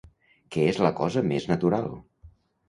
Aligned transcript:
Que 0.55 0.63
és 0.69 0.79
la 0.85 0.91
cosa 1.01 1.23
més 1.33 1.47
natural. 1.53 1.93